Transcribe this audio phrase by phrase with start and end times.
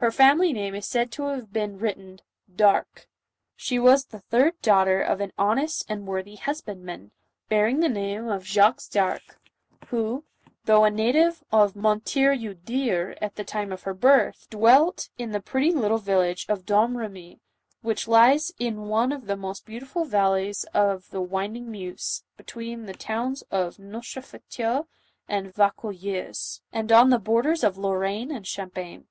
[0.00, 2.20] Her family name is said to have been written
[2.54, 2.84] Dare.
[3.56, 7.10] She was the third daughter of an hon nest and worthy husbandman,
[7.48, 9.40] bearing the name of Jacques d'Arc,
[9.86, 10.26] who,
[10.66, 15.40] though a native of Montiereu Der, at the time of her birth, dwelt in the
[15.40, 17.40] pretty little village of Dom Eemy,
[17.80, 22.92] which lies in one of the most beautiful valleys of the winding Meuse, between the
[22.92, 24.86] towns of Neufchateau
[25.28, 29.08] and Vaucouleurs, and on the borders of Lorraine and Champagne.